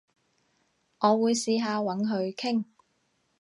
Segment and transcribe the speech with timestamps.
[1.01, 2.65] 我會試下搵佢傾